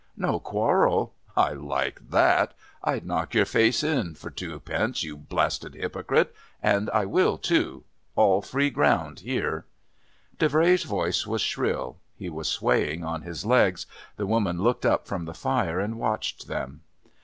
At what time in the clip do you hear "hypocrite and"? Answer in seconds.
5.75-6.89